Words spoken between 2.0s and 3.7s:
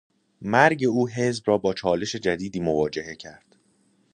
جدیدی مواجه کرد.